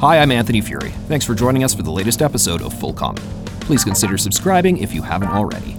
[0.00, 0.90] Hi, I'm Anthony Furey.
[1.08, 3.24] Thanks for joining us for the latest episode of Full Comment.
[3.60, 5.72] Please consider subscribing if you haven't already.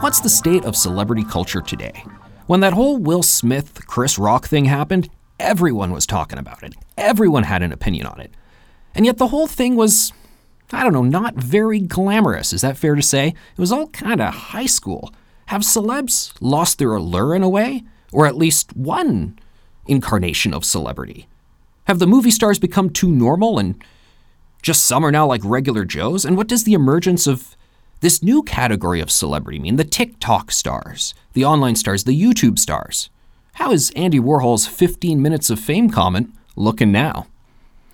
[0.00, 2.06] What's the state of celebrity culture today?
[2.46, 6.74] When that whole Will Smith, Chris Rock thing happened, everyone was talking about it.
[6.96, 8.32] Everyone had an opinion on it.
[8.94, 10.14] And yet the whole thing was,
[10.72, 12.54] I don't know, not very glamorous.
[12.54, 13.28] Is that fair to say?
[13.28, 15.12] It was all kind of high school.
[15.46, 17.82] Have celebs lost their allure in a way?
[18.10, 19.38] Or at least one
[19.86, 21.28] incarnation of celebrity?
[21.86, 23.82] Have the movie stars become too normal and
[24.62, 26.24] just some are now like regular Joes?
[26.24, 27.56] And what does the emergence of
[28.00, 29.76] this new category of celebrity mean?
[29.76, 33.10] The TikTok stars, the online stars, the YouTube stars.
[33.54, 37.26] How is Andy Warhol's 15 minutes of fame comment looking now?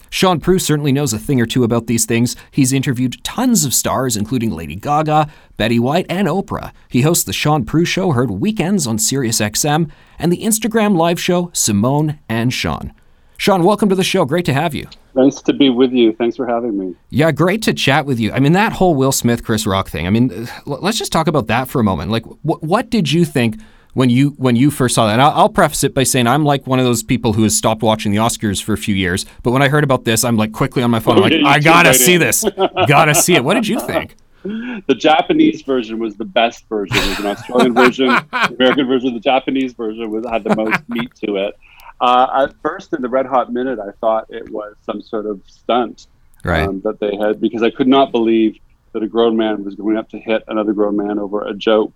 [0.09, 2.35] Shaun Proulx certainly knows a thing or two about these things.
[2.51, 6.73] He's interviewed tons of stars, including Lady Gaga, Betty White, and Oprah.
[6.89, 11.51] He hosts the Shaun Proulx Show, heard weekends on SiriusXM, and the Instagram live show
[11.53, 12.93] Simone and Sean.
[13.41, 14.27] Sean, welcome to the show.
[14.27, 14.87] Great to have you.
[15.15, 16.13] Nice to be with you.
[16.13, 16.95] Thanks for having me.
[17.09, 18.31] Yeah, great to chat with you.
[18.33, 20.07] I mean, that whole Will Smith, Chris Rock thing.
[20.07, 22.11] I mean, let's just talk about that for a moment.
[22.11, 23.59] Like, wh- what did you think
[23.95, 25.15] when you when you first saw that?
[25.15, 27.57] And I'll, I'll preface it by saying I'm like one of those people who has
[27.57, 29.25] stopped watching the Oscars for a few years.
[29.43, 31.17] But when I heard about this, I'm like quickly on my phone.
[31.17, 32.45] I'm like, I gotta see this.
[32.87, 33.43] gotta see it.
[33.43, 34.17] What did you think?
[34.43, 36.97] The Japanese version was the best version.
[36.97, 39.13] Was an Australian version, the American version.
[39.13, 41.59] The Japanese version was had the most meat to it.
[42.01, 45.43] Uh, at first, in the Red Hot Minute, I thought it was some sort of
[45.47, 46.07] stunt
[46.45, 46.67] right.
[46.67, 48.59] um, that they had because I could not believe
[48.93, 51.93] that a grown man was going up to hit another grown man over a joke.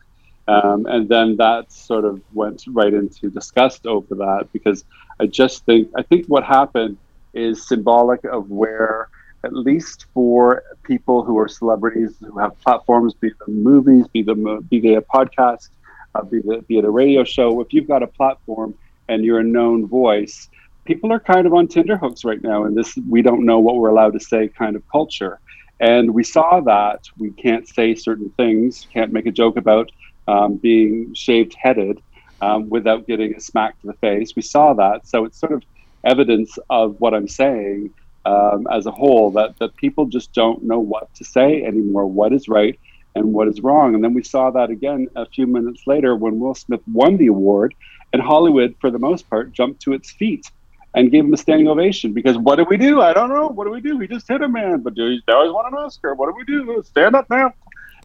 [0.46, 4.84] Um, and then that sort of went right into disgust over that because
[5.18, 6.98] I just think I think what happened
[7.32, 9.08] is symbolic of where
[9.42, 14.60] at least for people who are celebrities who have platforms, be them movies, be them
[14.68, 15.70] be they a podcast,
[16.14, 17.60] uh, be, the, be it a radio show.
[17.62, 18.74] If you've got a platform
[19.08, 20.48] and you're a known voice,
[20.84, 23.88] people are kind of on tenterhooks right now in this we don't know what we're
[23.88, 25.40] allowed to say kind of culture.
[25.80, 29.90] And we saw that we can't say certain things, can't make a joke about
[30.28, 32.00] um, being shaved headed
[32.40, 34.36] um, without getting a smack to the face.
[34.36, 35.06] We saw that.
[35.06, 35.62] So it's sort of
[36.04, 37.90] evidence of what I'm saying
[38.24, 42.32] um, as a whole that, that people just don't know what to say anymore, what
[42.32, 42.78] is right
[43.14, 43.94] and what is wrong.
[43.94, 47.28] And then we saw that again a few minutes later when Will Smith won the
[47.28, 47.74] award
[48.12, 50.50] and Hollywood, for the most part, jumped to its feet
[50.94, 53.00] and gave him a standing ovation because what do we do?
[53.00, 53.48] I don't know.
[53.48, 53.98] What do we do?
[53.98, 56.14] He just hit a man, but he always won an Oscar.
[56.14, 56.82] What do we do?
[56.86, 57.52] Stand up now.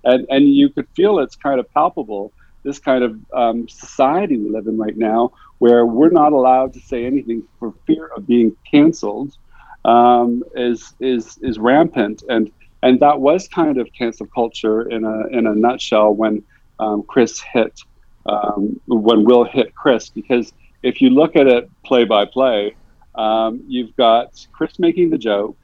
[0.04, 2.32] And, and you could feel it's kind of palpable,
[2.64, 6.80] this kind of um, society we live in right now, where we're not allowed to
[6.80, 9.38] say anything for fear of being canceled,
[9.86, 12.24] um, is, is, is rampant.
[12.30, 16.44] And, and that was kind of cancel culture in a, in a nutshell when
[16.80, 17.82] um, Chris hit
[18.26, 20.54] um, when Will hit Chris, because
[20.84, 22.76] if you look at it play by play,
[23.16, 25.58] um, you've got Chris making the joke,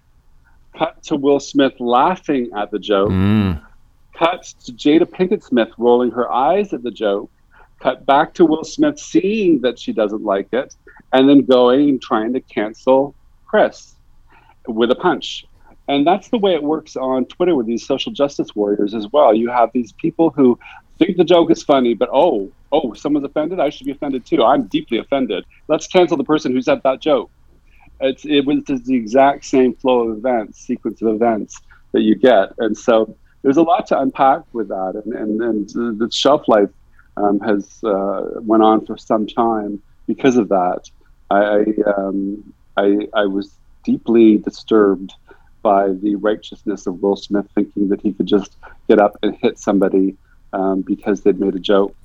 [0.77, 3.61] cut to Will Smith laughing at the joke, mm.
[4.13, 7.29] cut to Jada Pinkett Smith rolling her eyes at the joke,
[7.79, 10.75] cut back to Will Smith seeing that she doesn't like it,
[11.13, 13.13] and then going and trying to cancel
[13.45, 13.95] Chris
[14.67, 15.45] with a punch.
[15.87, 19.35] And that's the way it works on Twitter with these social justice warriors as well.
[19.35, 20.57] You have these people who
[20.97, 23.59] think the joke is funny, but oh, oh, someone's offended.
[23.59, 24.43] I should be offended too.
[24.43, 25.45] I'm deeply offended.
[25.67, 27.29] Let's cancel the person who said that joke.
[28.01, 31.61] It's it was the exact same flow of events, sequence of events
[31.93, 35.99] that you get, and so there's a lot to unpack with that, and and, and
[35.99, 36.69] the shelf life
[37.15, 40.89] um, has uh, went on for some time because of that.
[41.29, 41.63] I
[41.95, 45.13] um, I, I was deeply disturbed
[45.65, 48.55] by the righteousness of Will Smith thinking that he could just
[48.87, 50.15] get up and hit somebody
[50.53, 51.97] um, because they'd made a joke.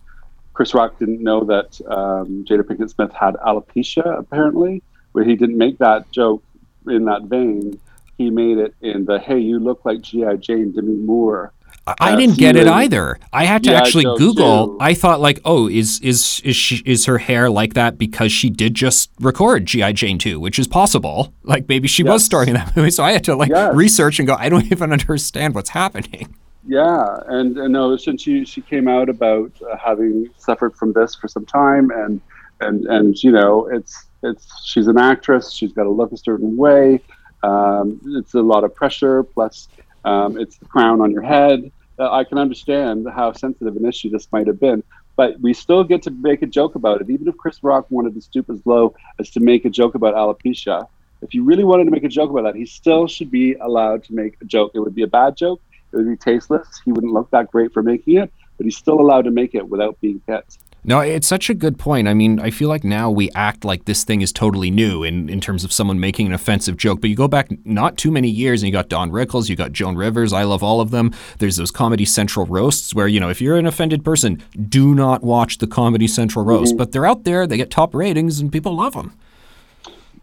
[0.54, 5.58] Chris Rock didn't know that um, Jada Pinkett Smith had alopecia, apparently, where he didn't
[5.58, 6.42] make that joke
[6.88, 7.78] in that vein.
[8.16, 11.52] He made it in the "Hey, you look like GI Jane Demi Moore."
[11.86, 13.18] I didn't get it either.
[13.32, 14.76] I had to actually Google.
[14.80, 18.50] I thought like, oh, is is is she is her hair like that because she
[18.50, 21.32] did just record GI Jane 2, which is possible.
[21.42, 22.12] Like maybe she yes.
[22.12, 22.90] was starring in that movie.
[23.00, 23.74] So I had to like yes.
[23.74, 24.34] research and go.
[24.34, 26.34] I don't even understand what's happening.
[26.66, 31.14] Yeah, and, and no, since she she came out about uh, having suffered from this
[31.14, 32.20] for some time, and
[32.60, 35.52] and and you know, it's it's she's an actress.
[35.52, 37.00] She's got to look a certain way.
[37.42, 39.22] Um, it's a lot of pressure.
[39.22, 39.68] Plus,
[40.04, 41.70] um, it's the crown on your head.
[41.98, 44.82] Uh, I can understand how sensitive an issue this might have been,
[45.16, 47.10] but we still get to make a joke about it.
[47.10, 50.14] Even if Chris Rock wanted to stoop as low as to make a joke about
[50.14, 50.86] alopecia,
[51.22, 54.04] if he really wanted to make a joke about that, he still should be allowed
[54.04, 54.72] to make a joke.
[54.74, 55.60] It would be a bad joke.
[55.92, 56.80] It would be tasteless.
[56.84, 59.68] He wouldn't look that great for making it, but he's still allowed to make it
[59.68, 60.56] without being hit.
[60.82, 62.08] No, it's such a good point.
[62.08, 65.28] I mean, I feel like now we act like this thing is totally new in,
[65.28, 67.02] in terms of someone making an offensive joke.
[67.02, 69.72] But you go back not too many years and you got Don Rickles, you got
[69.72, 70.32] Joan Rivers.
[70.32, 71.12] I love all of them.
[71.38, 75.22] There's those Comedy Central roasts where, you know, if you're an offended person, do not
[75.22, 76.70] watch the Comedy Central roast.
[76.70, 76.78] Mm-hmm.
[76.78, 79.12] But they're out there, they get top ratings, and people love them.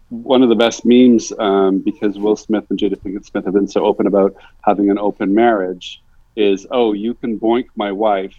[0.10, 3.68] One of the best memes, um, because Will Smith and Jada Pinkett Smith have been
[3.68, 6.02] so open about having an open marriage,
[6.36, 8.34] is, oh, you can boink my wife,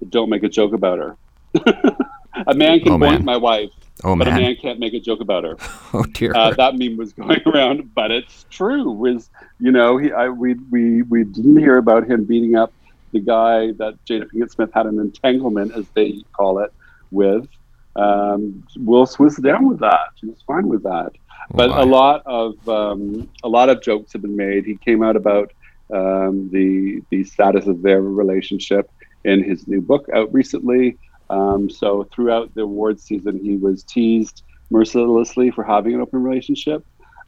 [0.00, 1.16] but don't make a joke about her.
[1.54, 3.24] A man can oh, man.
[3.24, 3.70] my wife,
[4.04, 4.38] oh, but man.
[4.38, 5.56] a man can't make a joke about her.
[5.92, 6.32] oh dear.
[6.34, 8.90] Uh, that meme was going around, but it's true.
[8.90, 12.72] Was you know he I, we we we didn't hear about him beating up
[13.12, 16.72] the guy that Jada Pinkett Smith had an entanglement, as they call it,
[17.10, 17.48] with.
[17.96, 20.10] Um, Will was down with that.
[20.16, 21.10] He was fine with that.
[21.12, 24.64] Oh, but a lot of um, a lot of jokes have been made.
[24.64, 25.52] He came out about
[25.92, 28.90] um, the the status of their relationship
[29.24, 30.96] in his new book out recently.
[31.30, 36.84] Um, so throughout the awards season, he was teased mercilessly for having an open relationship.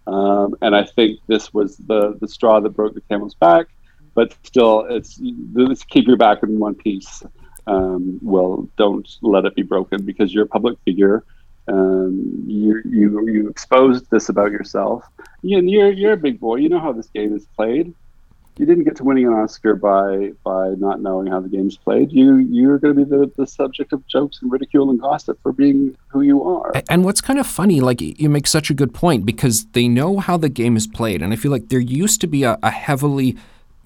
[0.06, 3.69] Um, and I think this was the, the straw that broke the camel's back.
[4.14, 7.22] But still, it's, it's keep your back in one piece.
[7.66, 11.25] Um, well, don't let it be broken because you're a public figure.
[11.69, 15.04] Um, you, you you exposed this about yourself.
[15.43, 16.56] You, you're you're a big boy.
[16.56, 17.94] You know how this game is played
[18.62, 22.12] you didn't get to winning an Oscar by by not knowing how the game's played.
[22.12, 25.53] You you're going to be the, the subject of jokes and ridicule and gossip for
[25.53, 26.70] being who you are.
[26.88, 30.20] And what's kind of funny, like you make such a good point because they know
[30.20, 32.70] how the game is played, and I feel like there used to be a, a
[32.70, 33.37] heavily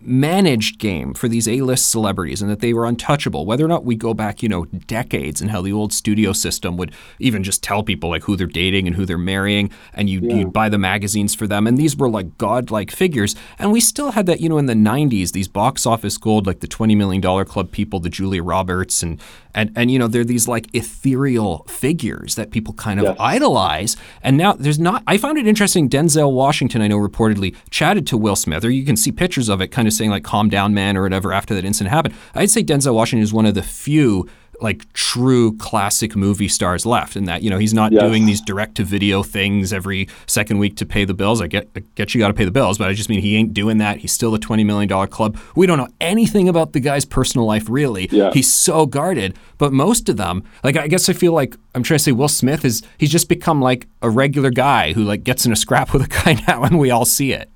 [0.06, 3.44] managed game for these A-list celebrities and that they were untouchable.
[3.46, 6.76] Whether or not we go back, you know, decades and how the old studio system
[6.76, 10.20] would even just tell people like who they're dating and who they're marrying and you,
[10.22, 10.36] yeah.
[10.36, 11.66] you'd buy the magazines for them.
[11.66, 13.34] And these were like godlike figures.
[13.58, 16.60] And we still had that, you know, in the 90s, these box office gold, like
[16.60, 19.20] the $20 million club people, the Julia Roberts and
[19.56, 24.36] and and you know they're these like ethereal figures that people kind of idolize and
[24.36, 28.36] now there's not i found it interesting denzel washington i know reportedly chatted to will
[28.36, 30.96] smith or you can see pictures of it kind of saying like calm down man
[30.96, 34.28] or whatever after that incident happened i'd say denzel washington is one of the few
[34.60, 38.02] like true classic movie stars left in that you know he's not yes.
[38.02, 41.40] doing these direct to video things every second week to pay the bills.
[41.40, 43.36] I get I get you got to pay the bills but i just mean he
[43.36, 43.98] ain't doing that.
[43.98, 45.38] He's still a 20 million dollar club.
[45.54, 48.08] We don't know anything about the guy's personal life really.
[48.10, 48.30] Yeah.
[48.32, 51.98] he's so guarded but most of them like i guess i feel like i'm trying
[51.98, 55.44] to say will smith is he's just become like a regular guy who like gets
[55.44, 57.50] in a scrap with a guy now and we all see it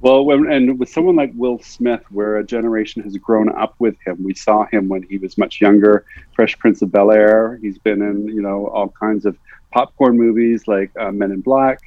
[0.00, 3.96] well, when, and with someone like Will Smith, where a generation has grown up with
[4.04, 7.58] him, we saw him when he was much younger, Fresh Prince of Bel Air.
[7.62, 9.38] He's been in, you know, all kinds of
[9.70, 11.80] popcorn movies like uh, Men in Black,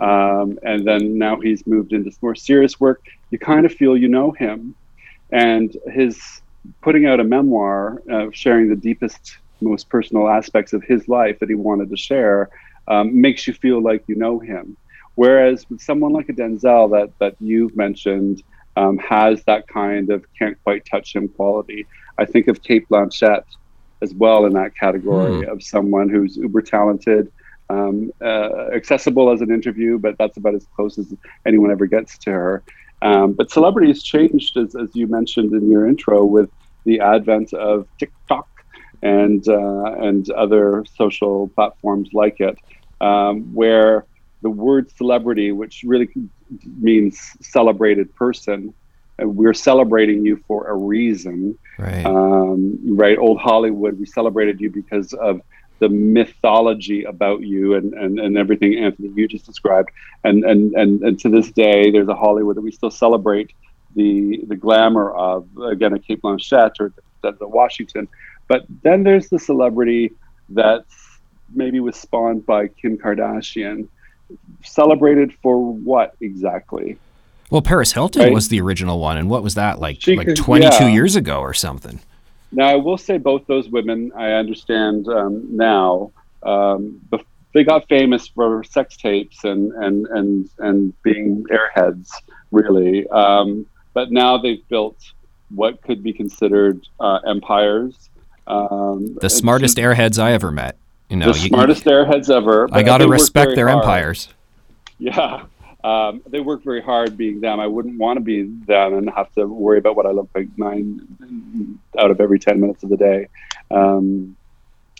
[0.00, 3.02] um, and then now he's moved into more serious work.
[3.30, 4.74] You kind of feel you know him,
[5.30, 6.42] and his
[6.82, 11.48] putting out a memoir, uh, sharing the deepest, most personal aspects of his life that
[11.48, 12.50] he wanted to share,
[12.88, 14.76] um, makes you feel like you know him
[15.16, 18.42] Whereas with someone like a Denzel that that you've mentioned
[18.76, 21.86] um, has that kind of can't quite touch him quality.
[22.18, 23.44] I think of Cate Blanchett
[24.02, 25.48] as well in that category mm.
[25.48, 27.32] of someone who's uber talented,
[27.70, 31.12] um, uh, accessible as an interview, but that's about as close as
[31.46, 32.62] anyone ever gets to her.
[33.02, 36.50] Um, but celebrity has changed, as, as you mentioned in your intro, with
[36.84, 38.48] the advent of TikTok
[39.02, 42.58] and uh, and other social platforms like it,
[43.00, 44.04] um, where
[44.42, 46.08] the word celebrity, which really
[46.78, 48.74] means celebrated person,
[49.18, 51.58] we're celebrating you for a reason.
[51.78, 52.04] Right.
[52.04, 53.18] Um, right.
[53.18, 55.40] Old Hollywood, we celebrated you because of
[55.78, 59.90] the mythology about you and, and, and everything Anthony you just described.
[60.24, 63.52] And, and and and to this day, there's a Hollywood that we still celebrate
[63.94, 68.08] the the glamour of again a Cate Blanchett or the, the Washington.
[68.48, 70.12] But then there's the celebrity
[70.48, 70.94] that's
[71.54, 73.88] maybe was spawned by Kim Kardashian.
[74.64, 76.98] Celebrated for what exactly?
[77.50, 78.32] Well, Paris Hilton Right.
[78.32, 79.98] was the original one, and what was that like?
[80.00, 80.88] She like could- 22 yeah.
[80.88, 82.00] years ago or something.
[82.52, 86.10] Now, I will say both those women, I understand um, now,
[86.42, 87.00] um,
[87.52, 92.10] they got famous for sex tapes and, and, and, and being airheads,
[92.50, 93.08] really.
[93.08, 94.96] Um, but now they've built
[95.54, 98.10] what could be considered uh, empires.
[98.46, 100.76] Um, The smartest just airheads I ever met.
[101.08, 102.68] You know, the you- smartest airheads ever.
[102.72, 103.82] I got to respect their hard.
[103.84, 104.28] empires.
[104.98, 105.44] Yeah.
[105.84, 107.60] Um, they work very hard being them.
[107.60, 110.48] I wouldn't want to be them and have to worry about what I look like
[110.56, 113.28] nine out of every 10 minutes of the day.
[113.70, 114.36] Um,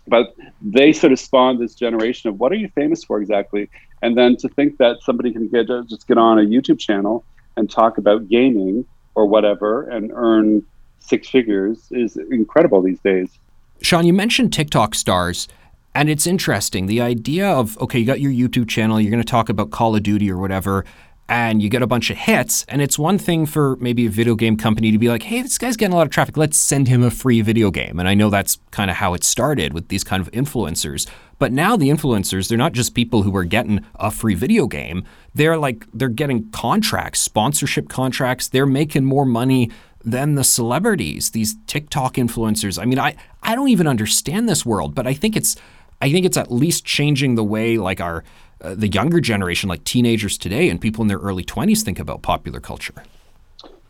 [0.06, 3.68] but they sort of spawned this generation of what are you famous for exactly?
[4.02, 7.24] And then to think that somebody can get just get on a YouTube channel
[7.56, 8.84] and talk about gaming
[9.16, 10.64] or whatever and earn
[11.00, 13.38] six figures is incredible these days.
[13.82, 15.48] Sean, you mentioned TikTok stars,
[15.96, 16.86] and it's interesting.
[16.86, 19.96] The idea of, okay, you got your YouTube channel, you're going to talk about Call
[19.96, 20.84] of Duty or whatever,
[21.26, 22.66] and you get a bunch of hits.
[22.68, 25.56] And it's one thing for maybe a video game company to be like, hey, this
[25.56, 26.36] guy's getting a lot of traffic.
[26.36, 27.98] Let's send him a free video game.
[27.98, 31.08] And I know that's kind of how it started with these kind of influencers.
[31.38, 35.02] But now the influencers, they're not just people who are getting a free video game.
[35.34, 38.48] They're like, they're getting contracts, sponsorship contracts.
[38.48, 39.70] They're making more money
[40.04, 42.80] than the celebrities, these TikTok influencers.
[42.80, 45.56] I mean, I, I don't even understand this world, but I think it's
[46.00, 48.24] I think it's at least changing the way like our
[48.60, 52.22] uh, the younger generation, like teenagers today and people in their early 20s think about
[52.22, 52.94] popular culture.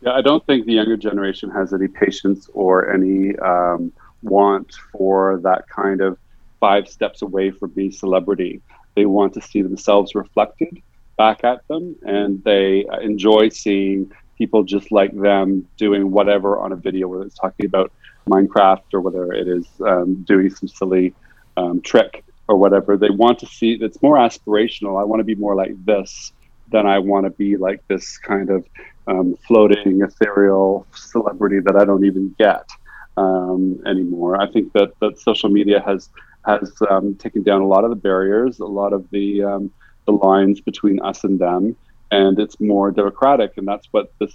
[0.01, 3.91] Yeah, I don't think the younger generation has any patience or any um,
[4.23, 6.17] want for that kind of
[6.59, 8.61] five steps away from being celebrity.
[8.95, 10.81] They want to see themselves reflected
[11.17, 16.75] back at them, and they enjoy seeing people just like them doing whatever on a
[16.75, 17.91] video, whether it's talking about
[18.29, 21.13] Minecraft or whether it is um, doing some silly
[21.57, 22.95] um, trick or whatever.
[22.97, 24.99] They want to see it's more aspirational.
[24.99, 26.31] I want to be more like this
[26.69, 28.65] than I want to be like this kind of
[29.07, 32.69] um, floating, ethereal celebrity that I don't even get
[33.15, 34.41] um, anymore.
[34.41, 36.09] I think that, that social media has
[36.45, 39.71] has um, taken down a lot of the barriers, a lot of the um,
[40.05, 41.75] the lines between us and them,
[42.11, 43.57] and it's more democratic.
[43.57, 44.33] And that's what this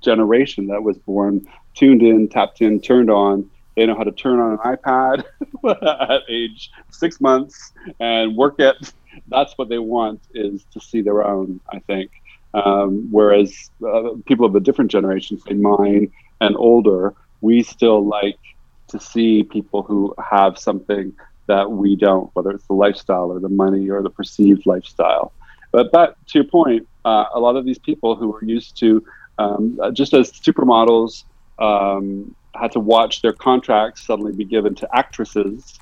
[0.00, 1.44] generation that was born
[1.74, 3.50] tuned in, tapped in, turned on.
[3.78, 5.22] They know how to turn on an iPad
[6.10, 8.92] at age six months and work it.
[9.28, 11.60] That's what they want is to see their own.
[11.72, 12.10] I think.
[12.54, 18.40] Um, whereas uh, people of a different generation, say mine and older, we still like
[18.88, 21.12] to see people who have something
[21.46, 25.32] that we don't, whether it's the lifestyle or the money or the perceived lifestyle.
[25.70, 29.04] But back to your point, uh, a lot of these people who are used to
[29.38, 31.22] um, just as supermodels
[31.60, 35.78] um, had to watch their contracts suddenly be given to actresses.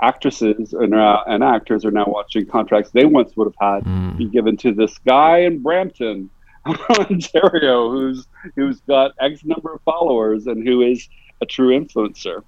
[0.00, 4.16] Actresses now, and actors are now watching contracts they once would have had hmm.
[4.16, 6.30] be given to this guy in Brampton,
[7.00, 11.08] Ontario, who's who's got X number of followers and who is
[11.40, 12.44] a true influencer.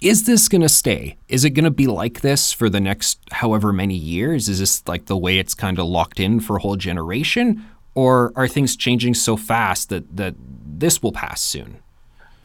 [0.00, 1.16] Is this going to stay?
[1.28, 4.48] Is it going to be like this for the next however many years?
[4.48, 7.64] Is this like the way it's kind of locked in for a whole generation?
[7.98, 11.82] Or are things changing so fast that, that this will pass soon?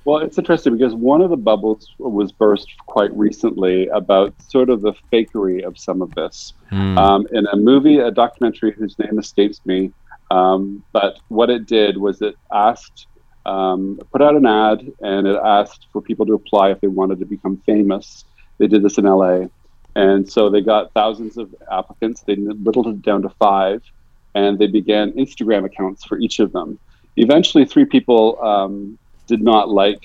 [0.04, 4.82] Well, it's interesting because one of the bubbles was burst quite recently about sort of
[4.82, 6.54] the fakery of some of this.
[6.98, 9.92] Um, in a movie, a documentary whose name escapes me,
[10.32, 13.06] um, but what it did was it asked,
[13.46, 17.20] um, put out an ad, and it asked for people to apply if they wanted
[17.20, 18.26] to become famous.
[18.58, 19.50] They did this in LA.
[19.96, 22.24] And so they got thousands of applicants.
[22.24, 23.84] They whittled it down to five,
[24.36, 26.80] and they began Instagram accounts for each of them.
[27.18, 28.98] Eventually, three people um,
[29.28, 30.04] did not like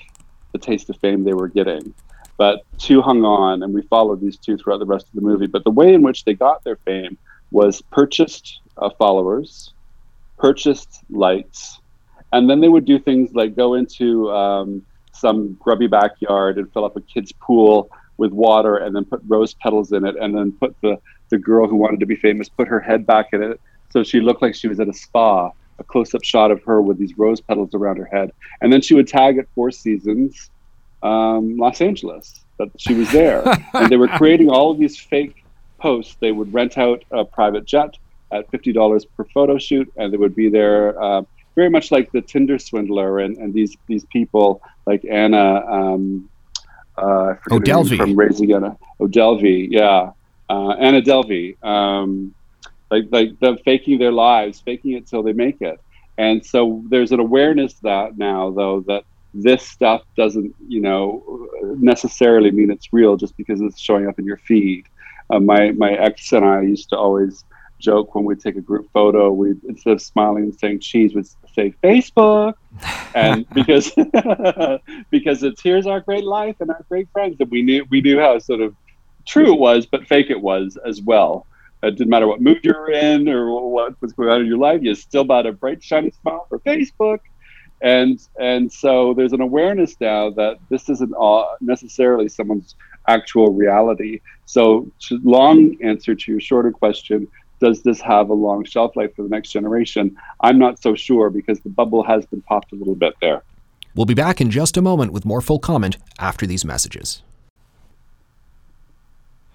[0.51, 1.93] the taste of fame they were getting,
[2.37, 5.47] but two hung on, and we followed these two throughout the rest of the movie.
[5.47, 7.17] But the way in which they got their fame
[7.51, 9.73] was purchased uh, followers,
[10.37, 11.79] purchased likes,
[12.31, 16.85] and then they would do things like go into um, some grubby backyard and fill
[16.85, 20.51] up a kid's pool with water, and then put rose petals in it, and then
[20.51, 23.61] put the the girl who wanted to be famous put her head back in it
[23.89, 26.97] so she looked like she was at a spa a close-up shot of her with
[26.97, 28.31] these rose petals around her head.
[28.61, 30.49] And then she would tag at four seasons
[31.01, 33.43] um, los angeles that she was there.
[33.73, 35.43] And they were creating all of these fake
[35.77, 36.17] posts.
[36.19, 37.95] They would rent out a private jet
[38.31, 41.23] at $50 per photo shoot and they would be there uh,
[41.55, 46.29] very much like the tinder swindler and, and these these people like anna um,
[47.01, 47.97] uh, I forget her name O'Delvey.
[47.97, 48.77] from raising anna.
[48.99, 50.11] O'Delvey, yeah.
[50.49, 52.33] Uh, Anna Delvey, um,
[52.91, 55.79] like like them faking their lives, faking it till they make it.
[56.17, 59.03] And so there's an awareness that now though that
[59.33, 64.25] this stuff doesn't, you know, necessarily mean it's real just because it's showing up in
[64.25, 64.85] your feed.
[65.29, 67.43] Uh, my my ex and I used to always
[67.79, 71.27] joke when we take a group photo, we instead of smiling and saying cheese, would
[71.53, 72.53] say Facebook,
[73.15, 73.91] and because
[75.09, 78.19] because it's here's our great life and our great friends, and we knew we knew
[78.19, 78.75] how sort of
[79.25, 81.45] true it was, but fake it was as well.
[81.81, 84.57] It didn't matter what mood you were in or what was going on in your
[84.57, 87.19] life, you still bought a bright shiny smile for Facebook.
[87.81, 91.13] And and so there's an awareness now that this isn't
[91.61, 92.75] necessarily someone's
[93.07, 94.19] actual reality.
[94.45, 94.91] So,
[95.23, 97.27] long answer to your shorter question,
[97.61, 100.17] does this have a long shelf life for the next generation?
[100.41, 103.43] I'm not so sure because the bubble has been popped a little bit there.
[103.95, 107.21] We'll be back in just a moment with more full comment after these messages.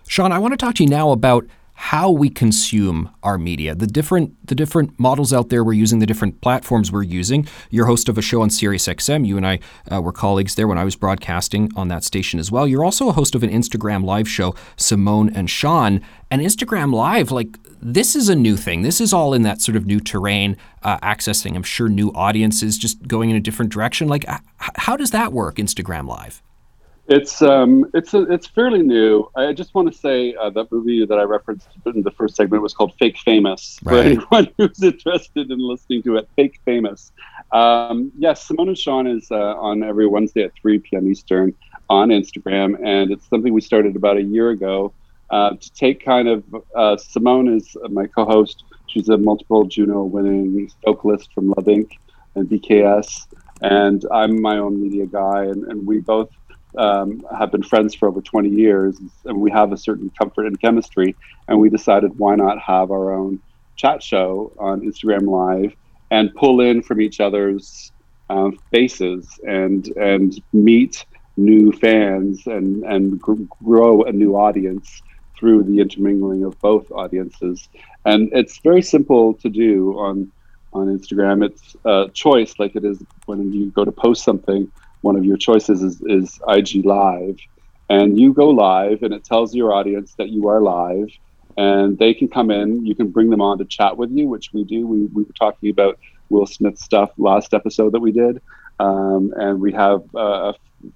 [0.06, 3.86] Sean, I want to talk to you now about how we consume our media, the
[3.86, 7.48] different the different models out there we're using, the different platforms we're using.
[7.70, 9.26] You're host of a show on SiriusXM.
[9.26, 9.58] You and I
[9.90, 12.66] uh, were colleagues there when I was broadcasting on that station as well.
[12.68, 16.00] You're also a host of an Instagram live show, Simone and Sean.
[16.30, 18.82] And Instagram Live, like this is a new thing.
[18.82, 22.76] This is all in that sort of new terrain, uh, accessing, I'm sure, new audiences,
[22.76, 24.08] just going in a different direction.
[24.08, 24.24] Like,
[24.56, 26.42] how does that work, Instagram Live?
[27.06, 29.30] It's um, it's a, it's fairly new.
[29.36, 32.62] I just want to say uh, that movie that I referenced in the first segment
[32.62, 33.78] was called Fake Famous.
[33.82, 33.92] Right.
[33.92, 37.12] For anyone who's interested in listening to it, Fake Famous.
[37.52, 41.06] Um, yes, Simone and Sean is uh, on every Wednesday at 3 p.m.
[41.10, 41.54] Eastern
[41.90, 44.94] on Instagram, and it's something we started about a year ago
[45.28, 46.42] uh, to take kind of
[46.74, 48.64] uh, Simone is my co-host.
[48.86, 51.90] She's a multiple Juno-winning vocalist from Love Inc.
[52.34, 53.26] and BKS,
[53.60, 56.30] and I'm my own media guy, and, and we both
[56.78, 60.60] um, have been friends for over 20 years, and we have a certain comfort and
[60.60, 61.16] chemistry.
[61.48, 63.40] And we decided why not have our own
[63.76, 65.74] chat show on Instagram Live
[66.10, 67.92] and pull in from each other's
[68.30, 71.04] um, faces and and meet
[71.36, 75.02] new fans and and gr- grow a new audience
[75.38, 77.68] through the intermingling of both audiences.
[78.04, 80.32] And it's very simple to do on
[80.72, 81.44] on Instagram.
[81.44, 84.70] It's a choice, like it is when you go to post something
[85.04, 87.36] one of your choices is, is IG Live.
[87.90, 91.08] And you go live, and it tells your audience that you are live,
[91.58, 92.86] and they can come in.
[92.86, 94.86] You can bring them on to chat with you, which we do.
[94.86, 95.98] We, we were talking about
[96.30, 98.40] Will Smith stuff last episode that we did.
[98.80, 100.54] Um, and we have a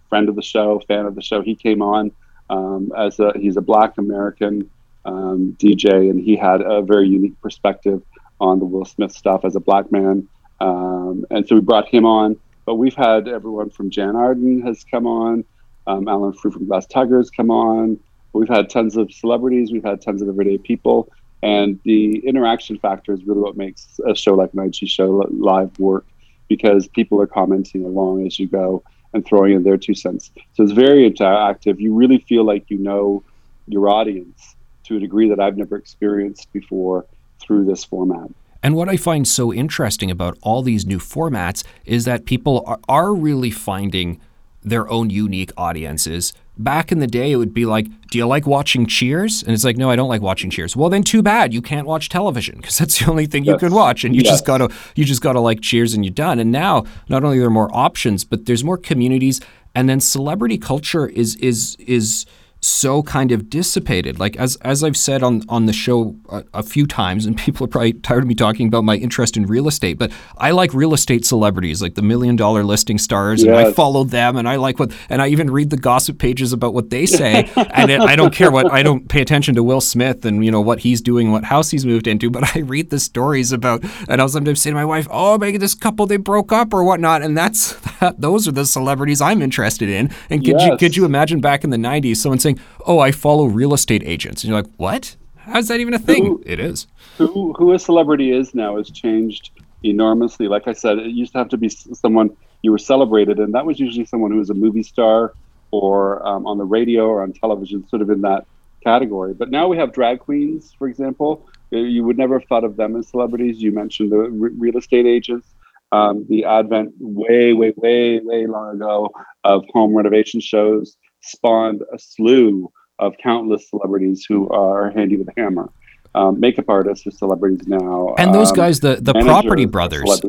[0.08, 1.42] friend of the show, fan of the show.
[1.42, 2.10] He came on
[2.48, 4.70] um, as a he's a Black American
[5.04, 8.00] um, DJ, and he had a very unique perspective
[8.40, 10.26] on the Will Smith stuff as a black man.
[10.60, 12.36] Um, and so we brought him on.
[12.68, 15.42] But we've had everyone from Jann Arden has come on,
[15.86, 17.98] um, Alan Frew from Glass Tigers come on.
[18.34, 21.10] We've had tons of celebrities, we've had tons of everyday people,
[21.42, 25.78] and the interaction factor is really what makes a show like an IG show live
[25.78, 26.04] work
[26.48, 28.82] because people are commenting along as you go
[29.14, 30.30] and throwing in their two cents.
[30.52, 31.80] So it's very interactive.
[31.80, 33.24] You really feel like you know
[33.66, 37.06] your audience to a degree that I've never experienced before
[37.40, 38.28] through this format.
[38.62, 42.80] And what I find so interesting about all these new formats is that people are,
[42.88, 44.20] are really finding
[44.62, 46.32] their own unique audiences.
[46.56, 49.42] Back in the day, it would be like, Do you like watching Cheers?
[49.44, 50.76] And it's like, No, I don't like watching Cheers.
[50.76, 51.54] Well, then too bad.
[51.54, 53.54] You can't watch television because that's the only thing yes.
[53.54, 54.04] you can watch.
[54.04, 54.32] And you yes.
[54.32, 56.40] just gotta you just gotta like Cheers and you're done.
[56.40, 59.40] And now not only are there more options, but there's more communities.
[59.74, 62.26] And then celebrity culture is is is
[62.60, 64.18] so kind of dissipated.
[64.18, 67.64] Like as as I've said on on the show a, a, few times, and people
[67.64, 70.74] are probably tired of me talking about my interest in real estate, but I like
[70.74, 73.48] real estate celebrities, like the million dollar listing stars, yes.
[73.48, 76.52] and I follow them, and I like what, and I even read the gossip pages
[76.52, 79.62] about what they say, and it, I don't care what I don't pay attention to
[79.62, 82.60] Will Smith and you know what he's doing, what house he's moved into, but I
[82.60, 86.06] read the stories about, and I'll sometimes say to my wife, "Oh, maybe this couple
[86.06, 90.10] they broke up or whatnot," and that's that, those are the celebrities I'm interested in.
[90.30, 90.70] And could yes.
[90.70, 94.02] you could you imagine back in the '90s, someone saying, "Oh, I follow real estate
[94.04, 95.16] agents," and you're like, "What?
[95.36, 96.86] How's that even a thing?" Who, it is.
[97.16, 99.50] Who who a celebrity is now has changed
[99.82, 100.48] enormously.
[100.48, 103.64] Like I said, it used to have to be someone you were celebrated, and that
[103.64, 105.32] was usually someone who was a movie star
[105.70, 108.46] or um, on the radio or on television, sort of in that
[108.82, 109.34] category.
[109.34, 111.46] But now we have drag queens, for example.
[111.70, 113.60] You would never have thought of them as celebrities.
[113.60, 115.46] You mentioned the real estate agents.
[115.90, 119.10] Um, the advent way, way, way, way long ago
[119.44, 125.40] of home renovation shows spawned a slew of countless celebrities who are handy with a
[125.40, 125.70] hammer.
[126.14, 128.14] Um, makeup artists are celebrities now.
[128.18, 130.20] And those um, guys, the the Property Brothers.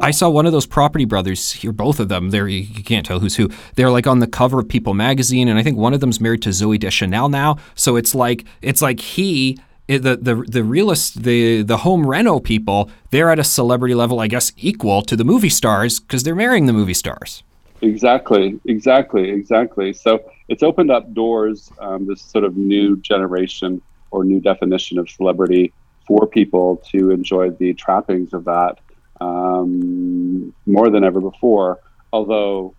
[0.00, 2.30] I saw one of those Property Brothers here, both of them.
[2.30, 3.48] There, you, can't tell who's who.
[3.76, 6.42] They're like on the cover of People magazine, and I think one of them's married
[6.42, 7.56] to Zooey Deschanel now.
[7.76, 12.40] So it's like it's like he it, the the the realist the the home reno
[12.40, 16.34] people they're at a celebrity level I guess equal to the movie stars because they're
[16.34, 17.42] marrying the movie stars.
[17.80, 19.92] Exactly, exactly, exactly.
[19.92, 25.08] So it's opened up doors, um, this sort of new generation or new definition of
[25.08, 25.72] celebrity
[26.06, 28.78] for people to enjoy the trappings of that
[29.20, 31.80] um, more than ever before.
[32.12, 32.74] Although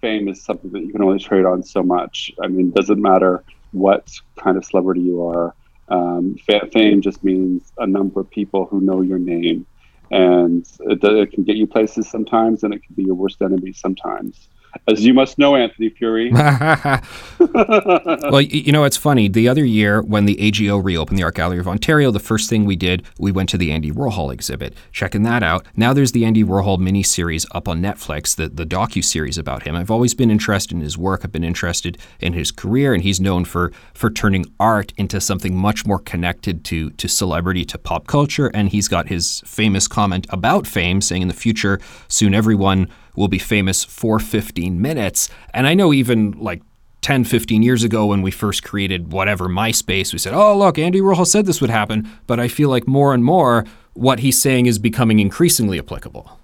[0.00, 2.32] fame is something that you can only trade on so much.
[2.42, 5.54] I mean, doesn't matter what kind of celebrity you are.
[5.88, 6.36] Um,
[6.72, 9.66] fame just means a number of people who know your name
[10.10, 13.72] and it, it, can get you places sometimes, and it can be your worst enemy
[13.72, 14.48] sometimes
[14.88, 16.32] as you must know, Anthony Furey.
[18.30, 19.28] well, you know, it's funny.
[19.28, 22.64] The other year, when the AGO reopened the Art Gallery of Ontario, the first thing
[22.64, 25.66] we did, we went to the Andy Warhol exhibit, checking that out.
[25.76, 29.76] Now there's the Andy Warhol miniseries up on Netflix, the, the docu-series about him.
[29.76, 31.20] I've always been interested in his work.
[31.24, 35.56] I've been interested in his career, and he's known for for turning art into something
[35.56, 38.48] much more connected to to celebrity, to pop culture.
[38.54, 43.28] And he's got his famous comment about fame, saying in the future, soon everyone will
[43.28, 45.28] be famous for 15 minutes.
[45.52, 46.62] And I know even like
[47.02, 51.00] 10, 15 years ago when we first created whatever MySpace, we said, oh, look, Andy
[51.00, 52.10] Warhol said this would happen.
[52.26, 56.38] But I feel like more and more what he's saying is becoming increasingly applicable.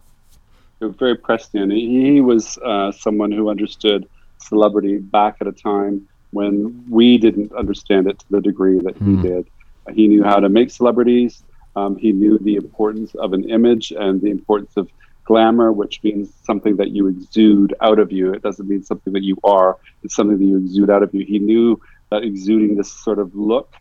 [0.80, 1.72] Very prescient.
[1.72, 4.08] He was uh, someone who understood
[4.38, 9.04] celebrity back at a time when we didn't understand it to the degree that he
[9.04, 9.22] mm.
[9.22, 9.46] did.
[9.94, 11.44] He knew how to make celebrities.
[11.76, 14.90] Um, he knew the importance of an image and the importance of
[15.24, 18.32] glamour, which means something that you exude out of you.
[18.32, 19.78] It doesn't mean something that you are.
[20.02, 21.24] It's something that you exude out of you.
[21.26, 21.80] He knew
[22.11, 23.72] that exuding this sort of look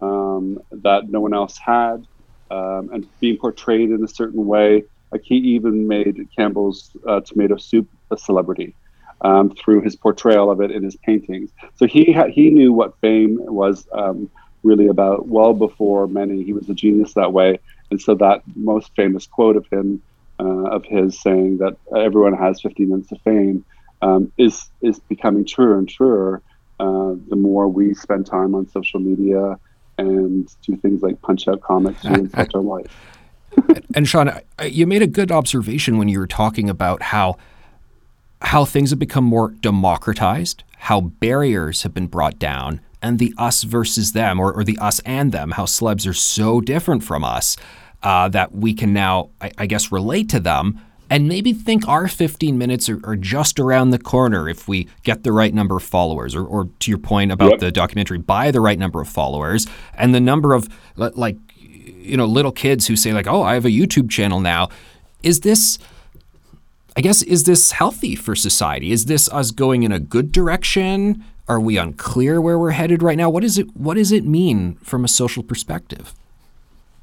[0.00, 2.04] um, that no one else had,
[2.50, 4.84] um, and being portrayed in a certain way.
[5.12, 8.76] Like he even made Campbell's uh, tomato soup a celebrity
[9.22, 11.50] um, through his portrayal of it in his paintings.
[11.76, 14.30] So he ha- he knew what fame was um,
[14.62, 16.44] really about well before many.
[16.44, 17.58] He was a genius that way,
[17.90, 20.02] and so that most famous quote of him
[20.40, 23.64] uh, of his saying that everyone has 15 minutes of fame
[24.02, 26.42] um, is is becoming truer and truer
[26.78, 29.58] uh, the more we spend time on social media
[29.98, 32.96] and do things like punch out comics and such our life.
[33.94, 34.30] and Sean,
[34.64, 37.36] you made a good observation when you were talking about how
[38.42, 43.64] how things have become more democratized, how barriers have been brought down, and the us
[43.64, 47.58] versus them, or, or the us and them, how celebs are so different from us
[48.02, 52.06] uh, that we can now, I, I, guess, relate to them and maybe think our
[52.06, 55.82] 15 minutes are, are, just around the corner if we get the right number of
[55.82, 57.58] followers, or, or to your point about yep.
[57.58, 62.26] the documentary, buy the right number of followers, and the number of like, you know,
[62.26, 64.68] little kids who say like, "Oh, I have a YouTube channel now."
[65.22, 65.78] Is this
[66.96, 68.92] I guess is this healthy for society?
[68.92, 71.24] Is this us going in a good direction?
[71.48, 73.28] Are we unclear where we're headed right now?
[73.28, 76.14] What is it what does it mean from a social perspective?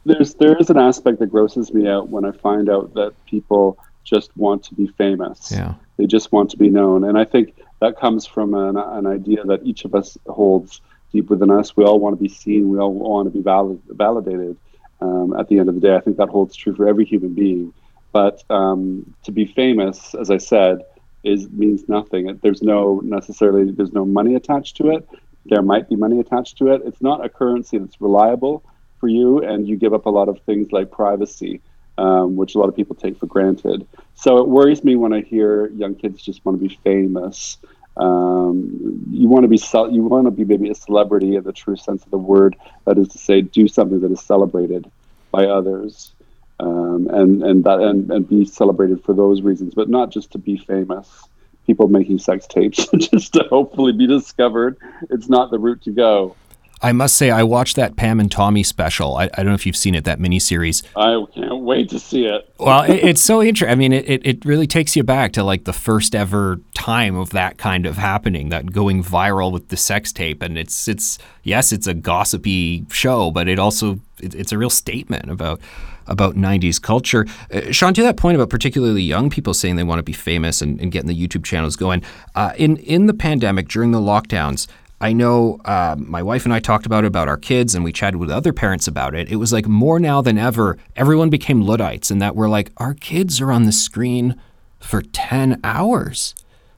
[0.07, 3.77] There's there is an aspect that grosses me out when I find out that people
[4.03, 5.51] just want to be famous.
[5.51, 5.73] Yeah.
[5.97, 9.43] They just want to be known, and I think that comes from an, an idea
[9.43, 11.75] that each of us holds deep within us.
[11.75, 12.69] We all want to be seen.
[12.69, 14.57] We all want to be valid, validated.
[14.99, 17.33] Um, at the end of the day, I think that holds true for every human
[17.33, 17.73] being.
[18.11, 20.79] But um, to be famous, as I said,
[21.23, 22.39] is means nothing.
[22.41, 25.07] There's no necessarily there's no money attached to it.
[25.45, 26.81] There might be money attached to it.
[26.85, 28.63] It's not a currency that's reliable
[28.99, 31.61] for you, and you give up a lot of things like privacy,
[31.97, 33.87] um, which a lot of people take for granted.
[34.15, 37.57] So it worries me when I hear young kids just want to be famous.
[37.97, 39.59] Um, you want to be
[39.93, 42.55] you want to be maybe a celebrity in the true sense of the word.
[42.85, 44.89] That is to say, do something that is celebrated
[45.31, 46.13] by others,
[46.59, 50.37] um, and and that and, and be celebrated for those reasons, but not just to
[50.37, 51.27] be famous.
[51.65, 54.77] People making sex tapes just to hopefully be discovered.
[55.09, 56.35] It's not the route to go.
[56.81, 59.17] I must say, I watched that Pam and Tommy special.
[59.17, 60.83] I, I don't know if you've seen it, that miniseries.
[60.95, 62.53] I can't wait to see it.
[62.59, 63.71] well, it, it's so interesting.
[63.71, 67.31] I mean, it, it really takes you back to like the first ever time of
[67.31, 70.43] that kind of happening, that going viral with the sex tape.
[70.43, 74.69] And it's, it's yes, it's a gossipy show, but it also, it, it's a real
[74.69, 75.59] statement about
[76.07, 77.25] about 90s culture.
[77.53, 80.61] Uh, Sean, to that point about particularly young people saying they want to be famous
[80.61, 82.01] and, and getting the YouTube channels going,
[82.33, 84.67] uh, in, in the pandemic, during the lockdowns,
[84.99, 87.91] I know uh, my wife and I talked about it about our kids, and we
[87.91, 89.29] chatted with other parents about it.
[89.29, 92.95] It was like more now than ever, everyone became Luddites, and that we're like, our
[92.95, 94.35] kids are on the screen
[94.79, 96.33] for 10 hours.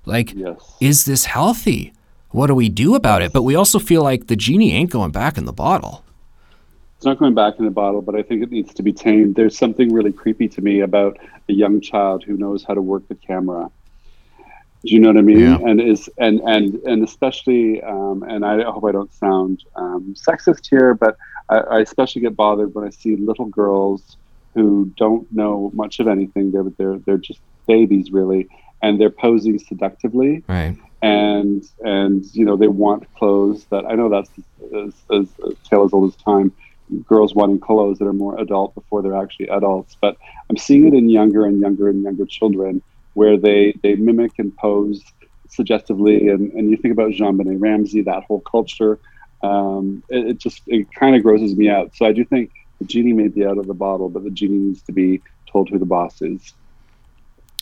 [0.06, 0.76] Like, yes.
[0.82, 1.94] is this healthy?
[2.32, 3.32] What do we do about it?
[3.32, 6.04] But we also feel like the genie ain't going back in the bottle.
[6.98, 9.36] It's not going back in the bottle, but I think it needs to be tamed.
[9.36, 13.08] There's something really creepy to me about a young child who knows how to work
[13.08, 13.72] the camera
[14.86, 15.40] do you know what I mean?
[15.40, 15.58] Yeah.
[15.58, 20.70] And is and and and especially, um, and I hope I don't sound um, sexist
[20.70, 21.18] here, but
[21.50, 24.16] I, I, especially get bothered when I see little girls
[24.54, 26.52] who don't know much of anything.
[26.52, 28.48] They're they're they're just babies really,
[28.82, 30.44] and they're posing seductively.
[30.48, 30.78] Right.
[31.02, 34.32] And and you know they want clothes that I know that's
[34.74, 36.54] as, as a tale as old as time.
[37.06, 39.98] Girls wanting clothes that are more adult before they're actually adults.
[40.00, 40.18] But
[40.50, 42.82] I'm seeing it in younger and younger and younger children
[43.14, 45.04] where they they mimic and pose
[45.50, 46.30] suggestively.
[46.30, 49.00] And, and you think about JonBenét Ramsey, that whole culture.
[49.42, 51.96] Um, it, it just it kind of grosses me out.
[51.96, 54.58] So I do think the genie may be out of the bottle, but the genie
[54.58, 56.54] needs to be told who the boss is.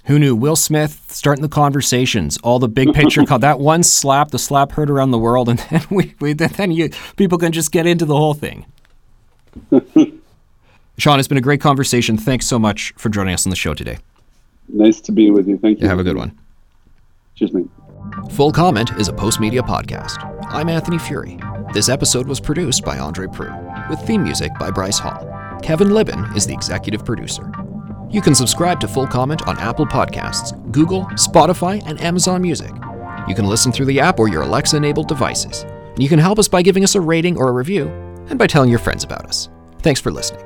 [0.05, 0.35] Who knew?
[0.35, 4.71] Will Smith starting the conversations, all the big picture, call, that one slap, the slap
[4.71, 8.05] heard around the world, and then we, we then you people can just get into
[8.05, 8.65] the whole thing.
[10.97, 12.17] Sean, it's been a great conversation.
[12.17, 13.97] Thanks so much for joining us on the show today.
[14.67, 15.57] Nice to be with you.
[15.57, 15.85] Thank you.
[15.85, 16.37] Yeah, have a good one.
[17.35, 17.67] Cheers, mate.
[18.31, 20.17] Full Comment is a Postmedia podcast.
[20.49, 21.41] I'm Anthony Furey.
[21.73, 25.27] This episode was produced by Andre Proulx, with theme music by Bryce Hall.
[25.61, 27.51] Kevin Libin is the executive producer.
[28.09, 32.71] You can subscribe to Full Comment on Apple Podcasts, Google, Spotify, and Amazon Music.
[33.27, 35.63] You can listen through the app or your Alexa enabled devices.
[35.63, 37.87] And you can help us by giving us a rating or a review,
[38.29, 39.49] and by telling your friends about us.
[39.81, 40.45] Thanks for listening.